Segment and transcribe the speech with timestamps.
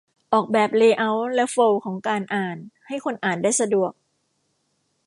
[0.33, 2.57] ออกแบบเลย์เอาต์และโฟลว์ของการอ่าน
[2.87, 3.91] ให้คนอ่านได้สะดวก